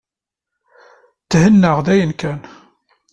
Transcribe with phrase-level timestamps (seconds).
[1.31, 2.39] Thennaɣ dayen kan.